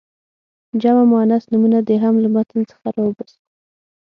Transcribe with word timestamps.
جمع 0.81 1.03
مؤنث 1.11 1.43
نومونه 1.51 1.79
دې 1.87 1.95
هم 2.03 2.15
له 2.23 2.29
متن 2.35 2.59
څخه 2.71 2.87
را 2.95 3.01
وباسي. 3.05 3.39